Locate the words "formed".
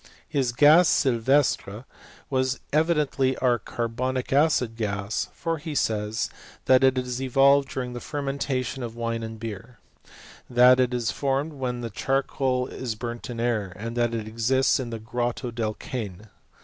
11.11-11.53